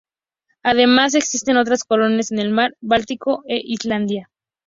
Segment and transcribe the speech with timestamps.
[0.63, 4.31] Además, existen otras colonias en el Mar Báltico e Islandia.